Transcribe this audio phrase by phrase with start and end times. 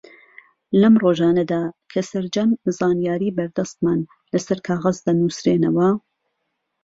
[0.81, 3.99] لەم ڕۆژانەدا کە سەرجەم زانیاری بەردەستمان
[4.31, 5.89] لەسەر کاغەز دەنووسرێنەوە